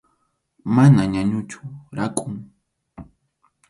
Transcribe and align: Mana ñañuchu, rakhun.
Mana 0.75 1.03
ñañuchu, 1.13 1.59
rakhun. 1.97 2.35